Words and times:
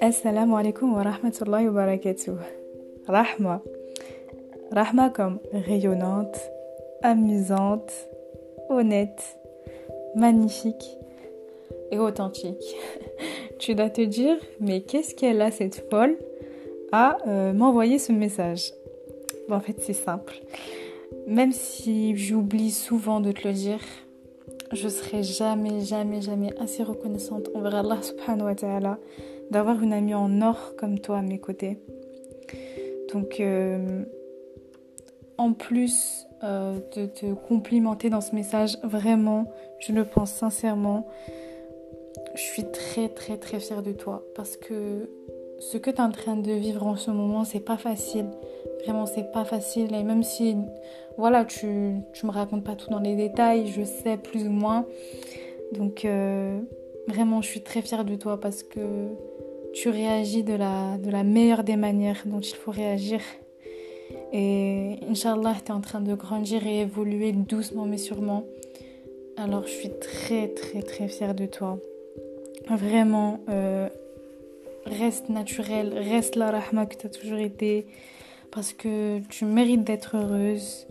Assalamu 0.00 0.56
alaikum 0.56 0.94
wa 0.94 1.02
rahmatullahi 1.02 1.66
wa 1.66 1.72
barakatuh. 1.72 2.38
Rahma. 3.08 3.62
Rahma 4.70 5.10
comme 5.10 5.40
rayonnante, 5.52 6.38
amusante, 7.02 7.92
honnête, 8.68 9.38
magnifique 10.14 10.98
et 11.90 11.98
authentique. 11.98 12.76
tu 13.58 13.74
dois 13.74 13.90
te 13.90 14.02
dire, 14.02 14.36
mais 14.60 14.82
qu'est-ce 14.82 15.14
qu'elle 15.14 15.42
a 15.42 15.50
cette 15.50 15.88
folle 15.90 16.16
à 16.92 17.18
euh, 17.26 17.52
m'envoyer 17.52 17.98
ce 17.98 18.12
message? 18.12 18.72
En 19.50 19.60
fait, 19.60 19.80
c'est 19.80 19.92
simple. 19.92 20.40
Même 21.26 21.52
si 21.52 22.16
j'oublie 22.16 22.70
souvent 22.70 23.20
de 23.20 23.32
te 23.32 23.48
le 23.48 23.54
dire, 23.54 23.80
je 24.72 24.88
serai 24.88 25.22
jamais, 25.22 25.80
jamais, 25.80 26.20
jamais 26.20 26.56
assez 26.58 26.82
reconnaissante 26.82 27.48
envers 27.54 27.74
Allah 27.74 28.02
subhanahu 28.02 28.46
wa 28.46 28.54
ta'ala 28.54 28.98
d'avoir 29.50 29.82
une 29.82 29.92
amie 29.92 30.14
en 30.14 30.42
or 30.42 30.74
comme 30.76 30.98
toi 30.98 31.18
à 31.18 31.22
mes 31.22 31.38
côtés. 31.38 31.78
Donc, 33.12 33.40
euh, 33.40 34.04
en 35.38 35.52
plus 35.52 36.26
euh, 36.42 36.78
de 36.96 37.06
te 37.06 37.32
complimenter 37.34 38.10
dans 38.10 38.20
ce 38.20 38.34
message, 38.34 38.76
vraiment, 38.82 39.52
je 39.78 39.92
le 39.92 40.04
pense 40.04 40.32
sincèrement, 40.32 41.06
je 42.34 42.42
suis 42.42 42.64
très, 42.70 43.08
très, 43.08 43.36
très 43.36 43.60
fière 43.60 43.82
de 43.82 43.92
toi 43.92 44.24
parce 44.34 44.56
que 44.56 45.08
ce 45.58 45.78
que 45.78 45.90
tu 45.90 45.96
es 45.96 46.00
en 46.00 46.10
train 46.10 46.36
de 46.36 46.52
vivre 46.52 46.86
en 46.86 46.96
ce 46.96 47.10
moment, 47.10 47.44
c'est 47.44 47.60
pas 47.60 47.76
facile. 47.76 48.26
Vraiment, 48.84 49.06
c'est 49.06 49.32
pas 49.32 49.44
facile. 49.44 49.94
Et 49.94 50.02
même 50.02 50.22
si, 50.22 50.56
voilà, 51.16 51.44
tu, 51.44 51.96
tu 52.12 52.26
me 52.26 52.30
racontes 52.30 52.64
pas 52.64 52.76
tout 52.76 52.90
dans 52.90 53.00
les 53.00 53.16
détails, 53.16 53.66
je 53.66 53.82
sais 53.82 54.16
plus 54.16 54.46
ou 54.46 54.50
moins. 54.50 54.86
Donc, 55.72 56.04
euh, 56.04 56.60
vraiment, 57.08 57.42
je 57.42 57.48
suis 57.48 57.62
très 57.62 57.82
fière 57.82 58.04
de 58.04 58.14
toi 58.14 58.40
parce 58.40 58.62
que 58.62 59.08
tu 59.72 59.88
réagis 59.90 60.42
de 60.42 60.54
la, 60.54 60.96
de 60.98 61.10
la 61.10 61.24
meilleure 61.24 61.64
des 61.64 61.76
manières 61.76 62.22
dont 62.24 62.40
il 62.40 62.54
faut 62.54 62.70
réagir. 62.70 63.20
Et 64.32 64.98
Inch'Allah, 65.08 65.54
tu 65.64 65.70
es 65.70 65.74
en 65.74 65.80
train 65.80 66.00
de 66.00 66.14
grandir 66.14 66.66
et 66.66 66.80
évoluer 66.80 67.32
doucement 67.32 67.84
mais 67.84 67.98
sûrement. 67.98 68.44
Alors 69.36 69.64
je 69.66 69.72
suis 69.72 69.90
très 70.00 70.48
très 70.48 70.82
très 70.82 71.08
fière 71.08 71.34
de 71.34 71.46
toi. 71.46 71.78
Vraiment, 72.68 73.40
euh, 73.48 73.88
reste 74.86 75.28
naturel, 75.28 75.92
reste 75.94 76.36
la 76.36 76.50
rahma 76.50 76.86
que 76.86 76.96
tu 76.96 77.06
as 77.06 77.10
toujours 77.10 77.38
été. 77.38 77.86
Parce 78.50 78.72
que 78.72 79.20
tu 79.28 79.44
mérites 79.44 79.84
d'être 79.84 80.16
heureuse. 80.16 80.86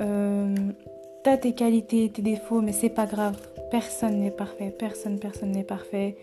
Euh, 0.00 0.54
tu 1.22 1.30
as 1.30 1.38
tes 1.38 1.52
qualités, 1.52 2.10
tes 2.10 2.22
défauts, 2.22 2.60
mais 2.60 2.72
c'est 2.72 2.88
pas 2.88 3.06
grave. 3.06 3.36
Personne 3.70 4.20
n'est 4.20 4.30
parfait. 4.30 4.74
Personne, 4.76 5.18
personne 5.18 5.52
n'est 5.52 5.64
parfait 5.64 6.16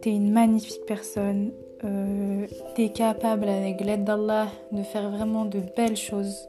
tu 0.00 0.08
es 0.08 0.12
une 0.12 0.32
magnifique 0.32 0.84
personne, 0.86 1.52
euh, 1.84 2.46
tu 2.74 2.84
es 2.84 2.88
capable 2.90 3.48
avec 3.48 3.80
l'aide 3.80 4.04
d'Allah 4.04 4.48
de 4.72 4.82
faire 4.82 5.10
vraiment 5.10 5.44
de 5.44 5.60
belles 5.76 5.96
choses, 5.96 6.48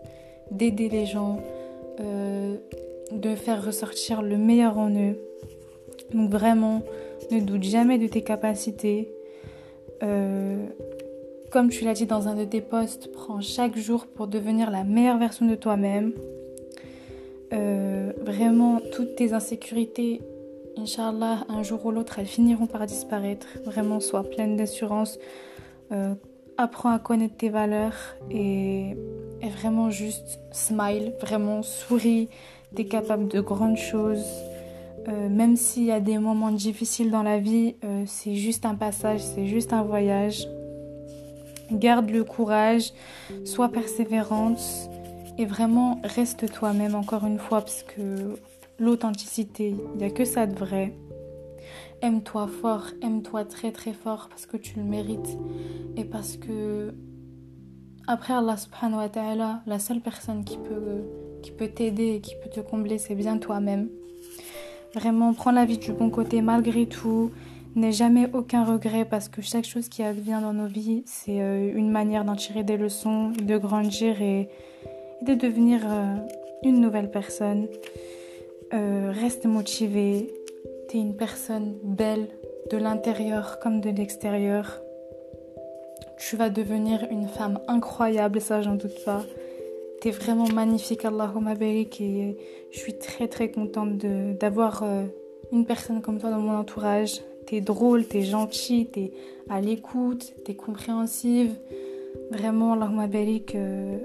d'aider 0.51 0.89
les 0.89 1.05
gens, 1.05 1.39
euh, 1.99 2.57
de 3.11 3.35
faire 3.35 3.63
ressortir 3.63 4.21
le 4.21 4.37
meilleur 4.37 4.77
en 4.77 4.89
eux. 4.89 5.17
Donc 6.13 6.29
vraiment, 6.29 6.81
ne 7.29 7.39
doute 7.39 7.63
jamais 7.63 7.97
de 7.97 8.07
tes 8.07 8.21
capacités. 8.21 9.13
Euh, 10.03 10.65
comme 11.51 11.69
tu 11.69 11.83
l'as 11.83 11.93
dit 11.93 12.05
dans 12.05 12.27
un 12.27 12.35
de 12.35 12.45
tes 12.45 12.61
posts, 12.61 13.11
prends 13.11 13.41
chaque 13.41 13.77
jour 13.77 14.07
pour 14.07 14.27
devenir 14.27 14.71
la 14.71 14.83
meilleure 14.83 15.17
version 15.17 15.45
de 15.45 15.55
toi-même. 15.55 16.13
vraiment, 18.23 18.79
toutes 18.93 19.15
tes 19.15 19.33
insécurités, 19.33 20.21
Inch'Allah, 20.77 21.45
un 21.49 21.63
jour 21.63 21.85
ou 21.85 21.91
l'autre, 21.91 22.19
elles 22.19 22.25
finiront 22.25 22.65
par 22.65 22.85
disparaître. 22.85 23.47
Vraiment, 23.65 23.99
sois 23.99 24.23
pleine 24.23 24.55
d'assurance. 24.55 25.19
Euh, 25.91 26.15
apprends 26.57 26.91
à 26.91 26.99
connaître 26.99 27.35
tes 27.35 27.49
valeurs 27.49 28.15
et, 28.29 28.95
vraiment 29.41 29.89
juste 29.89 30.39
smile, 30.51 31.13
vraiment 31.19 31.61
souris. 31.61 32.29
Tu 32.75 32.83
es 32.83 32.85
capable 32.85 33.27
de 33.27 33.41
grandes 33.41 33.77
choses. 33.77 34.25
Euh, 35.07 35.29
même 35.29 35.55
s'il 35.55 35.83
y 35.83 35.91
a 35.91 35.99
des 35.99 36.19
moments 36.19 36.51
difficiles 36.51 37.09
dans 37.09 37.23
la 37.23 37.39
vie, 37.39 37.75
euh, 37.83 38.03
c'est 38.05 38.35
juste 38.35 38.65
un 38.65 38.75
passage, 38.75 39.21
c'est 39.21 39.47
juste 39.47 39.73
un 39.73 39.81
voyage. 39.81 40.47
Garde 41.71 42.09
le 42.09 42.23
courage, 42.23 42.93
sois 43.45 43.69
persévérante 43.69 44.61
et 45.37 45.45
vraiment 45.45 45.99
reste 46.03 46.51
toi-même 46.51 46.95
encore 46.95 47.25
une 47.25 47.39
fois 47.39 47.61
parce 47.61 47.83
que 47.83 48.35
l'authenticité. 48.77 49.75
Il 49.93 49.97
n'y 49.97 50.03
a 50.03 50.09
que 50.09 50.25
ça 50.25 50.45
de 50.45 50.57
vrai. 50.57 50.93
Aime-toi 52.01 52.47
fort, 52.47 52.87
aime-toi 53.01 53.45
très 53.45 53.71
très 53.71 53.93
fort 53.93 54.27
parce 54.29 54.45
que 54.45 54.57
tu 54.57 54.77
le 54.77 54.83
mérites 54.83 55.37
et 55.95 56.03
parce 56.03 56.35
que 56.35 56.93
après 58.07 58.33
Allah 58.33 58.57
subhanahu 58.57 58.97
wa 58.97 59.09
ta'ala, 59.09 59.61
la 59.67 59.79
seule 59.79 60.01
personne 60.01 60.43
qui 60.43 60.57
peut, 60.57 61.03
qui 61.41 61.51
peut 61.51 61.67
t'aider 61.67 62.15
et 62.15 62.21
qui 62.21 62.33
peut 62.43 62.49
te 62.49 62.59
combler, 62.59 62.97
c'est 62.97 63.15
bien 63.15 63.37
toi-même. 63.37 63.89
Vraiment, 64.93 65.33
prends 65.33 65.51
la 65.51 65.65
vie 65.65 65.77
du 65.77 65.91
bon 65.93 66.09
côté 66.09 66.41
malgré 66.41 66.85
tout. 66.85 67.31
N'aie 67.75 67.93
jamais 67.93 68.27
aucun 68.33 68.65
regret 68.65 69.05
parce 69.05 69.29
que 69.29 69.41
chaque 69.41 69.63
chose 69.63 69.87
qui 69.87 70.03
advient 70.03 70.39
dans 70.41 70.51
nos 70.51 70.67
vies, 70.67 71.03
c'est 71.05 71.41
euh, 71.41 71.71
une 71.73 71.89
manière 71.89 72.25
d'en 72.25 72.35
tirer 72.35 72.63
des 72.63 72.75
leçons, 72.75 73.29
de 73.29 73.57
grandir 73.57 74.21
et, 74.21 74.49
de 75.21 75.33
devenir 75.33 75.79
euh, 75.85 76.15
une 76.63 76.81
nouvelle 76.81 77.09
personne. 77.09 77.67
Euh, 78.73 79.13
reste 79.13 79.45
motivé. 79.45 80.33
Tu 80.89 80.97
es 80.97 80.99
une 80.99 81.15
personne 81.15 81.75
belle 81.83 82.27
de 82.71 82.77
l'intérieur 82.77 83.59
comme 83.59 83.79
de 83.79 83.89
l'extérieur. 83.89 84.81
Tu 86.17 86.35
vas 86.35 86.49
devenir 86.49 87.07
une 87.09 87.27
femme 87.27 87.59
incroyable, 87.69 88.41
ça 88.41 88.61
j'en 88.61 88.75
doute 88.75 89.03
pas. 89.05 89.23
Es 90.03 90.09
vraiment 90.09 90.47
magnifique, 90.47 91.05
Allahumma 91.05 91.53
barik, 91.53 92.01
et 92.01 92.35
je 92.71 92.79
suis 92.79 92.97
très 92.97 93.27
très 93.27 93.51
contente 93.51 93.97
d'avoir 94.39 94.81
euh, 94.81 95.05
une 95.51 95.63
personne 95.63 96.01
comme 96.01 96.17
toi 96.17 96.31
dans 96.31 96.39
mon 96.39 96.57
entourage. 96.57 97.21
Tu 97.45 97.57
es 97.57 97.61
drôle, 97.61 98.07
tu 98.07 98.17
es 98.17 98.21
gentille, 98.23 98.87
tu 98.91 98.99
es 98.99 99.11
à 99.47 99.61
l'écoute, 99.61 100.33
tu 100.43 100.51
es 100.51 100.55
compréhensive. 100.55 101.51
Vraiment, 102.31 102.73
Allahumma 102.73 103.05
barik, 103.05 103.53
euh, 103.53 103.99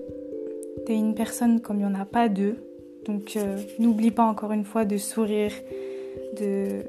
tu 0.84 0.92
es 0.92 0.96
une 0.96 1.14
personne 1.14 1.62
comme 1.62 1.76
il 1.80 1.86
n'y 1.86 1.92
en 1.96 1.98
a 1.98 2.04
pas 2.04 2.28
deux. 2.28 2.56
Donc 3.06 3.34
euh, 3.36 3.56
n'oublie 3.78 4.10
pas 4.10 4.24
encore 4.24 4.52
une 4.52 4.64
fois 4.64 4.84
de 4.84 4.98
sourire, 4.98 5.52
de, 6.38 6.82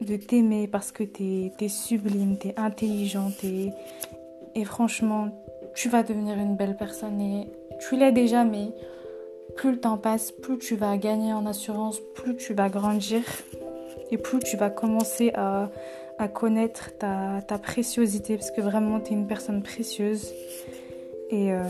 de 0.00 0.16
t'aimer 0.16 0.66
parce 0.66 0.92
que 0.92 1.02
tu 1.02 1.50
es, 1.60 1.68
sublime, 1.68 2.38
tu 2.38 2.48
es 2.48 2.54
intelligente 2.56 3.44
et, 3.44 3.70
et 4.54 4.64
franchement, 4.64 5.28
tu 5.74 5.90
vas 5.90 6.02
devenir 6.02 6.38
une 6.38 6.56
belle 6.56 6.76
personne 6.78 7.20
tu 7.80 7.96
l'es 7.96 8.12
déjà, 8.12 8.44
mais 8.44 8.68
plus 9.56 9.72
le 9.72 9.80
temps 9.80 9.96
passe, 9.96 10.32
plus 10.32 10.58
tu 10.58 10.76
vas 10.76 10.96
gagner 10.96 11.32
en 11.32 11.46
assurance, 11.46 12.00
plus 12.14 12.36
tu 12.36 12.54
vas 12.54 12.68
grandir 12.68 13.22
et 14.10 14.18
plus 14.18 14.38
tu 14.40 14.56
vas 14.56 14.70
commencer 14.70 15.32
à, 15.34 15.70
connaître 16.34 16.90
ta, 16.98 17.58
préciosité 17.58 18.36
parce 18.36 18.50
que 18.50 18.60
vraiment 18.60 19.00
tu 19.00 19.12
es 19.12 19.16
une 19.16 19.26
personne 19.26 19.62
précieuse 19.62 20.32
et, 21.30 21.52
euh, 21.52 21.62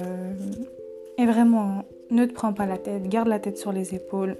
et 1.18 1.26
vraiment 1.26 1.84
ne 2.10 2.24
te 2.24 2.32
prends 2.32 2.52
pas 2.52 2.66
la 2.66 2.78
tête, 2.78 3.08
garde 3.08 3.28
la 3.28 3.38
tête 3.38 3.58
sur 3.58 3.72
les 3.72 3.94
épaules. 3.94 4.36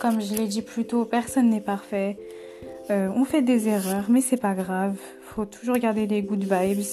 Comme 0.00 0.20
je 0.20 0.34
l'ai 0.34 0.46
dit 0.46 0.62
plus 0.62 0.86
tôt, 0.86 1.04
personne 1.04 1.50
n'est 1.50 1.60
parfait. 1.60 2.16
Euh, 2.90 3.08
on 3.14 3.24
fait 3.24 3.42
des 3.42 3.68
erreurs, 3.68 4.06
mais 4.08 4.20
c'est 4.20 4.40
pas 4.40 4.54
grave. 4.54 4.96
Faut 5.22 5.44
toujours 5.44 5.76
garder 5.76 6.06
les 6.06 6.22
good 6.22 6.42
vibes. 6.42 6.84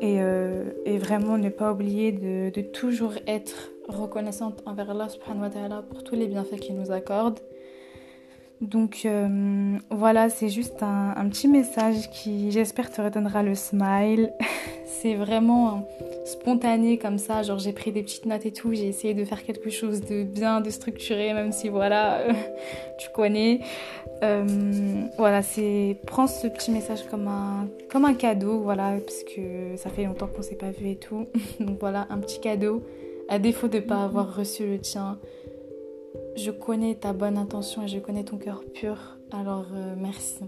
Et, 0.00 0.20
euh, 0.20 0.64
vraiment 0.98 1.38
ne 1.38 1.48
pas 1.48 1.72
oublier 1.72 2.12
de, 2.12 2.60
toujours 2.60 3.14
être 3.26 3.70
reconnaissante 3.88 4.62
envers 4.66 4.90
Allah 4.90 5.08
subhanahu 5.08 5.82
pour 5.90 6.04
tous 6.04 6.14
les 6.14 6.28
bienfaits 6.28 6.60
qu'il 6.60 6.76
nous 6.76 6.92
accorde. 6.92 7.40
Donc 8.62 9.02
euh, 9.04 9.76
voilà, 9.90 10.30
c'est 10.30 10.48
juste 10.48 10.84
un, 10.84 11.14
un, 11.16 11.28
petit 11.28 11.48
message 11.48 12.08
qui 12.10 12.52
j'espère 12.52 12.92
te 12.92 13.02
redonnera 13.02 13.42
le 13.42 13.56
smile. 13.56 14.32
c'est 14.86 15.16
vraiment 15.16 15.84
spontané 16.24 16.96
comme 16.96 17.18
ça, 17.18 17.42
genre 17.42 17.58
j'ai 17.58 17.72
pris 17.72 17.90
des 17.90 18.04
petites 18.04 18.24
notes 18.24 18.46
et 18.46 18.52
tout, 18.52 18.72
j'ai 18.72 18.86
essayé 18.86 19.14
de 19.14 19.24
faire 19.24 19.42
quelque 19.42 19.68
chose 19.68 20.00
de 20.02 20.22
bien, 20.22 20.60
de 20.60 20.70
structuré, 20.70 21.34
même 21.34 21.50
si 21.50 21.68
voilà, 21.68 22.20
tu 22.98 23.08
connais. 23.10 23.60
Euh, 24.22 24.44
voilà, 25.18 25.42
c'est 25.42 25.96
prends 26.06 26.28
ce 26.28 26.46
petit 26.46 26.70
message 26.70 27.00
comme 27.10 27.26
un, 27.26 27.66
comme 27.90 28.04
un 28.04 28.14
cadeau, 28.14 28.60
voilà, 28.60 28.92
parce 29.04 29.24
que 29.24 29.76
ça 29.76 29.90
fait 29.90 30.04
longtemps 30.04 30.28
qu'on 30.28 30.42
s'est 30.42 30.54
pas 30.54 30.70
vu 30.70 30.90
et 30.90 30.96
tout. 30.96 31.26
Donc 31.60 31.78
voilà, 31.80 32.06
un 32.10 32.18
petit 32.18 32.40
cadeau. 32.40 32.82
À 33.28 33.38
défaut 33.38 33.68
de 33.68 33.76
ne 33.76 33.82
pas 33.82 34.04
avoir 34.04 34.36
reçu 34.36 34.66
le 34.66 34.78
tien, 34.78 35.18
je 36.36 36.50
connais 36.50 36.94
ta 36.94 37.12
bonne 37.12 37.36
intention 37.36 37.82
et 37.82 37.88
je 37.88 37.98
connais 37.98 38.24
ton 38.24 38.38
cœur 38.38 38.62
pur, 38.74 39.18
alors 39.32 39.66
euh, 39.74 39.94
merci. 39.96 40.44